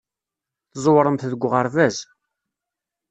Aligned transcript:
Tẓewremt 0.71 1.27
deg 1.31 1.41
uɣerbaz. 1.47 1.97